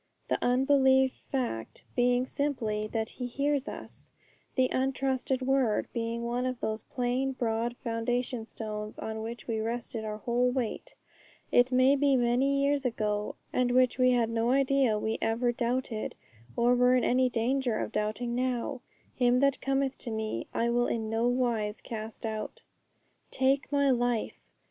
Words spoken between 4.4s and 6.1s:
the untrusted word